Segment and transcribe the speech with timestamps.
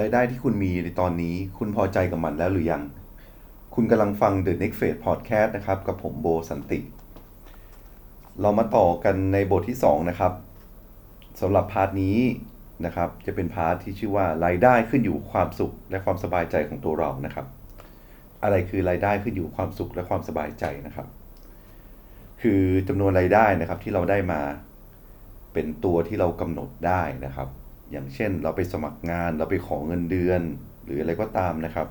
[0.00, 2.82] รายได้ที่คุณมีในตอนนี้คุณพอใจกับมันแล้วหรือยัง
[3.74, 6.80] คุณกำลังฟัง The Next Phase Podcast นะครับ กับผมโบสันติ
[8.40, 10.32] เรามาต่อกันในบทที่ 2 นะครับ
[11.40, 12.18] สำหรับ part นี้
[12.86, 17.46] นะครับ จะเป็น part ที่ชื่อว่ารายได้ขึ้นอยู่ความสุขและความสบายใจของตัวเรานะครับ
[18.42, 21.06] อะไรคือรายได้ขึ้นอยู่ความสุขและความสบายใจนะครับ
[22.42, 24.40] คือจำนวนรายได้นะครับที่เราได้มา
[25.52, 27.48] เป็นตัวที่เรากำหนดได้นะครับ
[27.94, 30.40] อย่างเช่น เราไปสมัครงานเราไปขอเงินเดือน
[30.84, 31.88] หรืออะไรก็ตามนะครับ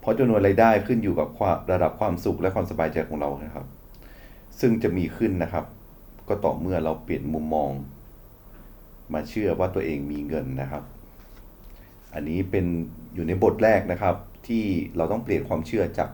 [0.00, 1.28] เพราะจำนวนรายได้ขึ้นอยู่กับ
[1.72, 3.66] ระดับความสุขและความสบายใจของเรานะครับ
[4.60, 5.64] ซึ่งจะมีขึ้นนะครับ
[6.28, 7.70] ก็ต่อเมื่อเราเปลี่ยนมุมมอง
[9.14, 10.82] มาเชื่อว่าตัวเองมีเงินนะครับ
[12.14, 12.66] อันนี้เป็น
[13.14, 14.16] อยู่ในบทแรกนะครับ
[14.46, 14.64] ที่
[14.96, 16.10] เราต้องเปลี่ยนความเชื่อจาก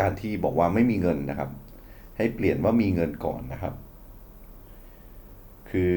[0.00, 1.50] การที่บอกว่าไม่มีเงินนะครับ
[2.16, 3.74] ให้เปลี่ยนว่ามีเงินก่อนนะครับ
[5.70, 5.96] คือ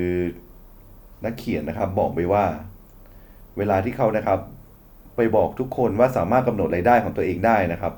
[1.25, 2.45] นักเขียนนะครับบอกไปว่า
[3.57, 4.39] เวลาที่เขานะครับ
[5.15, 7.93] ไปบอกทุกคนว่าสามารถกำหนดรายได้ของตัวเองได้นะครับ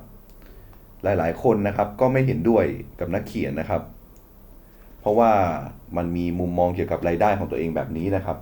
[1.04, 2.64] หลายๆ คนนะครับก็ไม่เห็นด้วย
[3.00, 3.82] กับนักเขียนนะครับ
[5.00, 5.32] เพราะว่า
[5.96, 8.38] มันมีมุมมองเกี่ยวกับรายได้ของตัวเองแบบนี้นะครับ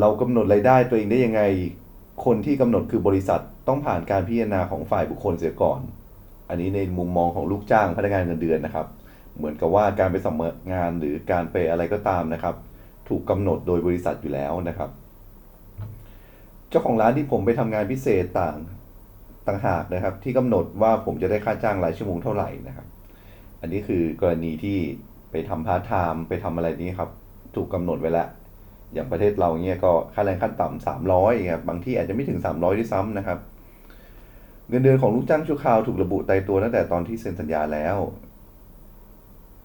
[0.00, 1.42] เรากำหนดรายได้ตัวเองได้ยังไง
[2.24, 5.80] คนที่กำหนดคือบริษัทต้องผ่านการพิจารณาของฝ่ายบุคคลเสียก่อน
[6.48, 8.86] อันนี้ในมุมมองของลูกจ้างพนักงานเงินเดือนนะครับ
[9.36, 12.54] เหมือนกับว่าการไปสมัครงานหรือการไปอะไรก็ตามนะครับ
[13.08, 14.90] ถูกกำหนดโดยบริษัทอยู่แล้วนะครับ
[16.68, 18.56] เจ้าของร้านที่ผมไปทำงานพิเศษต่าง
[19.46, 22.86] ต่างหากนะครับ ที่กำหนดว่าผมจะได้ค่าจ้างรายชั่วโมงเท่าไหร่นะครับ
[23.60, 24.78] อันนี้คือกรณีที่
[25.30, 27.10] ไปทำพาร์ทไทม์ไปทำอะไรนี้ครับ
[27.54, 28.28] ถูกกำหนดไว้แล้ว
[28.94, 33.38] อย่างประเทศเราเนี่ยก็ค่าแรงขั้นต่ำสามร้อยครับบางที่อาจจะไม่ถึงสามร้อยด้วยซ้ำนะครับ
[34.68, 37.96] เงินเดือนของลูกจ้างชั่วคราวถูกระบุตายตัวตั้งแต่ตอนที่เซ็นสัญญาแล้ว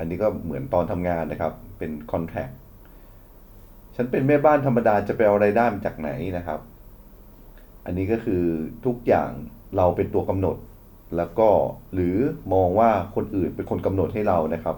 [0.01, 2.49] อันนี้ก็เหมือนตอนทำงานนะครับ เป็นคอนแทค
[3.95, 6.59] ฉันเป็นแม่บ้านธรรมดาจะไปเอาไรายได้มาจากไหนนะครับ
[7.85, 8.43] อันนี้ก็คือ
[8.85, 9.29] ทุกอย่าง
[9.77, 10.57] เราเป็นตัวกำหนด
[11.17, 11.49] แล้วก็
[11.93, 12.17] หรือ
[12.53, 14.77] มองว่าคนอื่นเป็นคนกำหนดให้เรานะครับ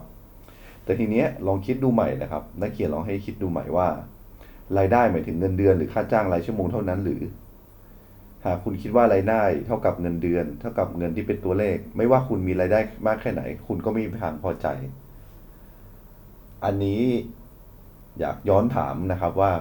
[0.84, 3.88] แต่ทีเนี้ยลองคิดดูใหม่นะครับนักเขียนลองให้คิดดูใหม่ว่า
[4.78, 7.22] รายได้หมายถึงเงินเดือนหรือค่าจ้างรายชั่วโมงเท่านั้นหรือ
[8.46, 14.68] หากคุณคิดว่ารายได้เท่ากับเงินเดือน เท่ากับเงินที่เป็นตัวเลข ไม่ว่าคุณมีรายได้มากแค่ไหน คุณก็ไม่มีทางพอใจ
[16.66, 17.02] อันนี้
[18.20, 19.52] อยากย้อนถามนะครับว่า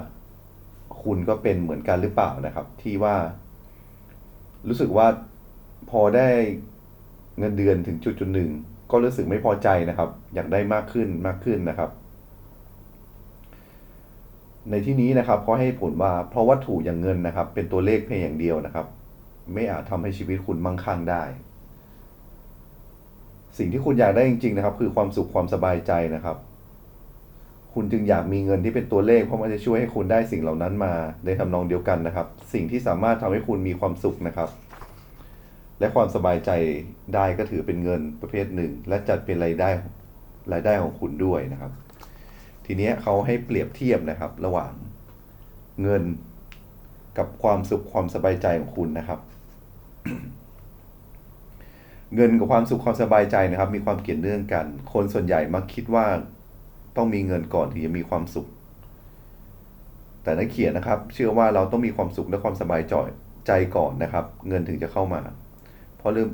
[1.03, 3.17] คุณก็เป็นเหมือนกันหรือเปล่านะครับ ที่ว่า
[4.69, 5.07] รู้สึกว่า
[5.91, 6.29] พอได้
[7.39, 8.51] เงินเดือนถึงจุดจุดหนึ่ง
[8.91, 11.91] ก็รู้สึกไม่พอใจนะครับ อยากได้มากขึ้นมากขึ้นนะครับ
[14.71, 18.87] ในที่นี้นะครับเขาให้ผลว่าเพราะวัตถุอย่างเงินนะครับ เป็นตัวเลขเพียงอย่างเดียวนะครับ
[19.55, 21.23] ไม่อาจทำให้ชีวิตคุณมั่งคั่งได้
[23.59, 26.37] สิ่งที่คุณอยากได้จริง ๆ นะครับ คือความสุขความสบายใจนะครับ
[27.75, 30.93] คุณจึงอยากมีเงินที่เป็นตัวเลข เพราะมันจะช่วยให้คุณได้สิ่งเหล่านั้นมา
[31.25, 34.51] ในทำนองเดียวกันนะครับ สิ่งที่สามารถทำให้คุณมีความสุขนะครับ
[35.81, 36.51] และความสบายใจ
[37.15, 39.69] ได้ก็ถือเป็นเงินประเภทหนึ่ง และจัดเป็นรายได้
[40.53, 41.73] รายได้ของคุณด้วยนะครับ
[42.67, 44.73] ทีนี้เขาให้เปรียบเทียบนะครับ ระหว่าง
[45.83, 46.03] เงิน
[47.19, 49.21] กับความสุขความสบายใจของคุณนะครับ
[52.15, 56.07] เงินกับความสุขความสบายใจนะครับ มีความเกี่ยวเนื่องกัน คนส่วนใหญ่มักคิดว่า
[56.97, 58.47] ต้องมีเงินก่อนถึงจะมีความสุข
[60.23, 62.83] แต่นักเขียนนะครับ เชื่อว่าเราต้องมีความสุขและความสบาย
[63.47, 65.21] ใจก่อนนะครับ เงินถึงจะเข้ามา
[65.99, 66.31] เพราะเริ่ม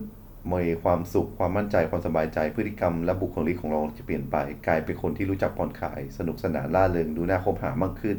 [0.52, 4.36] มีความสุขความมั่นใจความสบายใจพฤติกรรมและบุคลิกของเราจะเปลี่ยนไป
[4.66, 8.18] กลายเป็นคนที่รู้จักผ่อนคลาย สนุกสนานล่าเริงดูน่าคบหามากขึ้น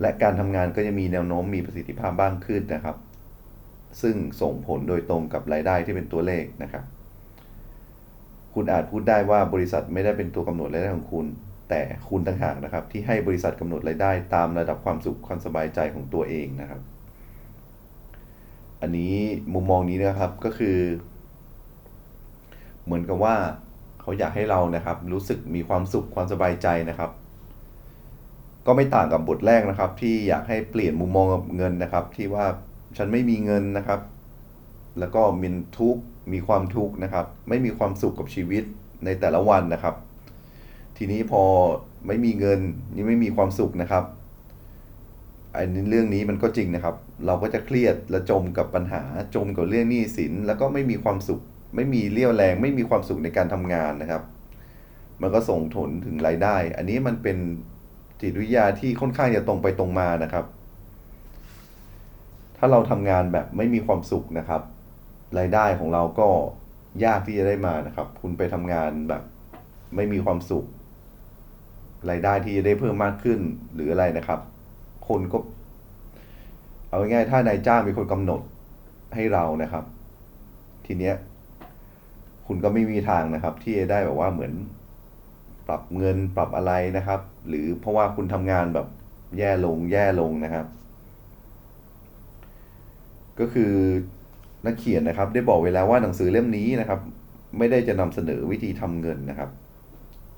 [0.00, 2.96] และการทำงานก็จะมีแนวโน้มมีประสิทธิภาพบ้างขึ้นนะครับ
[4.02, 6.84] ซึ่งส่งผลโดยตรงกับรายได้ที่เป็นตัวเลขนะครับ
[8.54, 11.26] คุณอาจพูดได้ว่าบริษัทไม่ได้เป็นตัวกำหนดรายได้ของคุณ
[11.68, 16.80] แต่คุณต่างหากนะครับ ที่ให้บริษัทกำหนดรายได้ตามระดับความสุขความสบายใจของตัวเองนะครับ
[18.80, 19.14] อันนี้
[19.54, 20.78] มุมมองนี้นะครับก็คือ
[22.84, 23.36] เหมือนกับว่า
[24.00, 27.10] เขาอยากให้เรานะครับ รู้สึกมีความสุขความสบายใจนะครับ
[28.66, 32.46] ก็ไม่ต่างกับบทแรกนะครับ ที่อยากให้เปลี่ยนมุมมองกับเงินนะครับ ที่ว่า
[32.96, 34.00] ฉันไม่มีเงินนะครับ
[34.98, 35.48] แล้วก็มี
[35.78, 36.02] ทุกข์
[36.32, 38.64] มีความทุกข์นะครับ ไม่มีความสุขกับชีวิต
[39.04, 39.94] ในแต่ละวันนะครับ
[40.96, 41.42] ทีนี้พอ
[42.06, 42.60] ไม่มีเงิน
[42.94, 44.04] นี่ไม่มีความสุขนะครับ
[45.54, 46.94] อันนี้เรื่องนี้มันก็จริงนะครับ
[47.26, 49.02] เราก็จะเครียดและจมกับปัญหา
[49.34, 51.40] จมกับเรื่องหนี้สิน แล้วก็ไม่มีความสุข
[51.76, 54.22] ไม่มีเรี่ยวแรง ไม่มีความสุขในการทำงานนะครับ
[55.20, 57.38] มันก็ส่งผลถึงรายได้ อันนี้มันเป็น
[58.20, 60.44] จิตวิทยาที่ค่อนข้างจะตรงไปตรงมานะครับ
[62.56, 64.62] ถ้าเราทำงานแบบไม่มีความสุขนะครับ
[65.38, 66.28] รายได้ของเราก็
[67.04, 69.22] ยากที่จะได้มานะครับ คุณไปทำงานแบบ
[69.96, 70.66] ไม่มีความสุข
[72.10, 73.40] รายได้ที่จะได้เพิ่มมากขึ้น
[73.74, 74.40] หรืออะไรนะครับ
[75.08, 75.38] คนก็
[76.88, 78.40] เอาง่ายๆถ้านายจ้างเป็นคนกำหนด
[79.14, 79.84] ให้เรานะครับ
[80.86, 81.14] ทีเนี้ย
[82.46, 84.52] คุณก็ไม่มีทางนะครับ ที่จะได้แบบว่าเหมือน
[85.68, 88.86] ปรับเงินปรับอะไรนะครับ หรือเพราะว่าคุณทำงานแบบ
[89.38, 90.66] แย่ลงแย่ลงนะครับ
[93.38, 93.72] ก็คือ
[94.66, 97.00] นักเขียนนะครับ ได้บอกไว้แล้วว่าหนังสือเล่มนี้นะครับ
[97.58, 99.50] ไม่ได้จะนำเสนอวิธีทำเงินนะครับ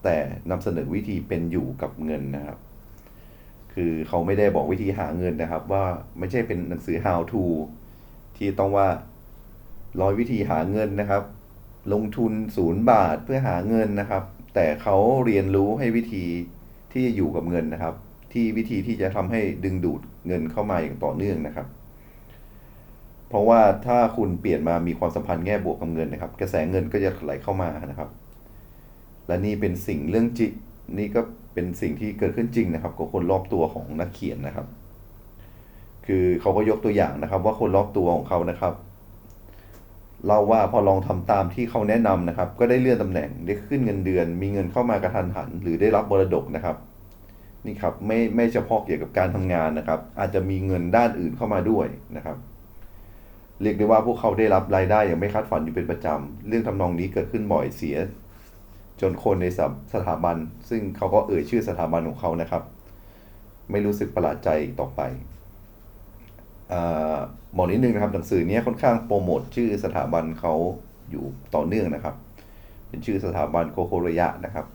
[0.04, 0.16] แต่
[0.50, 2.58] นำเสนอวิธีเป็นอยู่กับเงินนะครับ
[3.74, 5.84] คือเขาไม่ได้บอกวิธีหาเงินนะครับ ว่า
[6.19, 7.44] ไม่ใช่เป็นหนังสือ how to
[8.36, 8.88] ที่ต้องว่า
[10.00, 11.22] ร้อยวิธีหาเงินนะครับ
[11.92, 14.22] ลงทุนศูนย์บาทเพื่อหาเงินนะครับ
[14.54, 16.24] แต่เขาเรียนรู้ให้วิธี
[16.92, 17.94] ที่จะอยู่กับเงินนะครับ
[18.32, 21.66] ที่วิธีที่จะทำให้ดึงดูดเงินเข้ามาอย่างต่อเนื่องนะครับ
[23.32, 28.08] เพราะว่าถ้าคุณเปลี่ยนมามีความสัมพันธ์แง่บวกกับเงินนะครับ กระแสเงินก็จะไหลเข้ามานะครับ
[29.26, 30.52] และนี่เป็นสิ่งเรื่องจริง
[30.99, 31.20] นี่ก็
[31.55, 34.67] เป็นสิ่งที่เกิดขึ้นจริงนะครับกับคนรอบตัวของนักเขียนนะครับ
[36.06, 38.75] คือเขาก็ยกตัวอย่างนะครับ ว่าคนรอบตัวของเขานะครับ
[40.26, 46.76] เล่าว่าพอลองทำตามที่เขาแนะนำนะครับ ก็ได้เลื่อนตำแหน่งได้ขึ้นเงินเดือน มีเงินเข้ามากระทันหัน หรือได้รับมรดกนะครับ
[47.67, 51.87] นี่ครับไม่ไม่เฉพาะเกี่ยวกับการทำงานนะครับ อาจจะมีเงินด้านอื่นเข้ามาด้วย
[52.17, 52.37] นะครับ
[53.62, 57.96] เรียกได้ว่าพวกเขาได้รับรายได้อย่างไม่คาดฝันอยู่เป็นประจำ เรื่องทำนองนี้เกิดขึ้นบ่อยเสีย
[59.00, 59.60] จนคนในส
[59.94, 60.36] สถาบัน
[60.68, 62.62] ซึ่งเขาก็เอ่ยชื่อสถาบันของเขานะครับ
[63.70, 64.48] ไม่รู้สึกประหลาดใจ
[64.80, 65.00] ต่อไป
[66.72, 67.18] อา
[67.56, 70.54] บอนิดนึงนะครับหนังสือเนี้ยค่อนข้างโปรโมทชื่อสถาบันเขา
[71.10, 71.24] อยู่
[71.54, 72.14] ต่อเนื่องนะครับ
[72.88, 74.66] เป็นชื่อสถาบันโคโคโรยะนะครับ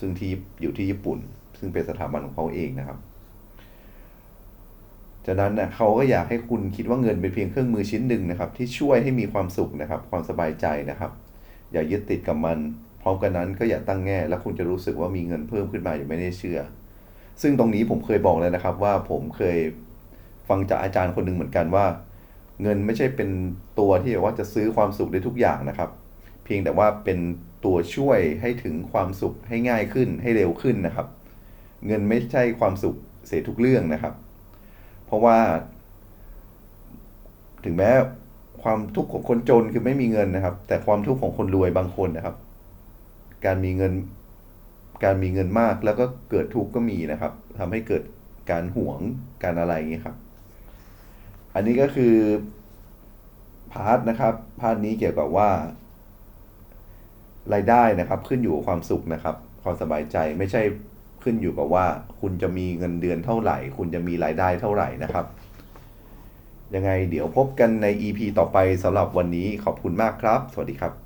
[0.00, 0.30] ซึ่งที่
[0.62, 1.18] อยู่ที่ญี่ปุ่น
[1.58, 2.98] ซึ่งเป็นสถาบันของเขาเองนะครับ
[5.26, 11.10] จากนั้นนะเขาก็อยากให้คุณคิดว่าเงินเป็นเพียงเครื่องมือชิ้นหนึ่งนะครับ ที่ช่วยให้มีความสุขนะครับ ความสบายใจนะครับ
[11.72, 12.58] อย่ายึดติดกับมัน
[13.02, 16.60] พร้อมกันนั้นก็อย่าตั้งแง่ แล้วคุณจะรู้สึกว่ามีเงินเพิ่มขึ้นมาอย่างไม่ได้เชื่อ
[17.42, 19.58] ซึ่งตรงนี้ผมเคยบอกเลยนะครับ ว่าผมเคย
[20.48, 21.86] ฟังจากอาจารย์คนหนึ่งเหมือนกันว่า
[22.62, 23.30] เงินไม่ใช่เป็น
[23.78, 25.90] ตัวที่แบบว่าจะซื้อความสุขได้ทุกอย่างนะครับ
[26.44, 27.18] เพียงแต่ว่าเป็น
[27.64, 31.06] ตัวช่วยให้ถึงความสุขให้ง่ายขึ้นให้เร็วขึ้นนะครับ
[31.86, 32.96] เงินไม่ใช่ความสุข
[33.26, 34.14] เสียทุกเรื่องนะครับ
[35.06, 35.38] เพราะว่า
[37.64, 37.90] ถึงแม้
[38.62, 42.36] ความทุกข์ของคนจนคือไม่มีเงินนะครับ แต่ความทุกข์ของคนรวยบางคนนะครับ
[43.44, 43.92] การมีเงิน
[45.04, 48.02] การมีเงินมากแล้วก็เกิดทุกข์ก็มีนะครับทำให้เกิด
[48.50, 49.00] การหวง
[49.42, 50.16] การอะไรอย่างเงี้ยครับ
[51.54, 52.14] อันนี้ก็คือ
[53.72, 55.50] part นะครับ part นี้เกี่ยวกับว่า
[57.52, 60.62] รายได้นะครับ ขึ้นอยู่กับความสุขนะครับ ความสบายใจไม่ใช่
[61.26, 61.86] ขึ้นอยู่กับว่า
[62.20, 65.26] คุณจะมีเงินเดือนเท่าไหร่ คุณจะมีรายได้เท่าไหร่นะครับ
[66.74, 71.05] ยังไงเดี๋ยวพบกันใน EP ต่อไปสำหรับวันนี้ขอบคุณมากครับ สวัสดีครับ